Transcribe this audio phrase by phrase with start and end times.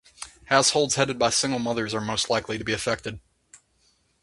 [0.45, 3.19] Households headed by single mothers are most likely to be affected.